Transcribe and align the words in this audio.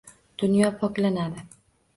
Dunyo 0.39 0.71
poklanadi 0.79 1.47